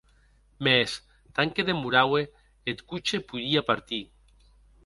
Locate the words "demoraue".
1.69-2.23